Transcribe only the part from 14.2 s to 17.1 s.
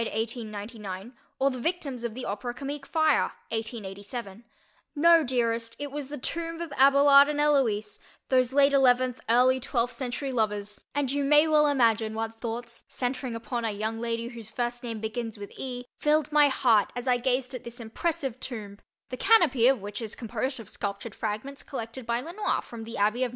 whose first name begins with E, filled my heart as